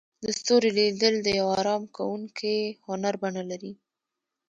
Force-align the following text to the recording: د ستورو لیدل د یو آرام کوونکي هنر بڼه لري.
د 0.23 0.25
ستورو 0.39 0.69
لیدل 0.77 1.15
د 1.21 1.27
یو 1.39 1.47
آرام 1.59 1.83
کوونکي 1.97 2.55
هنر 2.87 3.13
بڼه 3.21 3.43
لري. 3.51 3.73